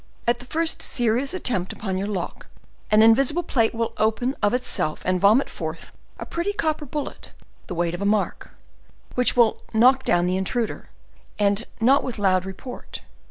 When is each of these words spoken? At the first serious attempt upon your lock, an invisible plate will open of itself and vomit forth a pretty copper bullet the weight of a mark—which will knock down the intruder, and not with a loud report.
At 0.25 0.39
the 0.39 0.45
first 0.47 0.81
serious 0.81 1.31
attempt 1.31 1.71
upon 1.71 1.95
your 1.99 2.07
lock, 2.07 2.47
an 2.89 3.03
invisible 3.03 3.43
plate 3.43 3.75
will 3.75 3.93
open 3.97 4.35
of 4.41 4.51
itself 4.51 5.03
and 5.05 5.21
vomit 5.21 5.47
forth 5.47 5.91
a 6.17 6.25
pretty 6.25 6.53
copper 6.53 6.87
bullet 6.87 7.33
the 7.67 7.75
weight 7.75 7.93
of 7.93 8.01
a 8.01 8.05
mark—which 8.05 9.37
will 9.37 9.61
knock 9.75 10.03
down 10.03 10.25
the 10.25 10.37
intruder, 10.37 10.89
and 11.37 11.65
not 11.79 12.03
with 12.03 12.17
a 12.17 12.21
loud 12.23 12.45
report. 12.45 13.01